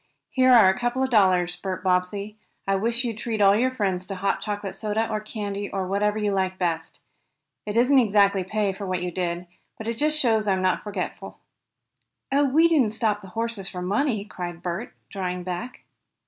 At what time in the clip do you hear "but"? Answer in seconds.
9.77-9.87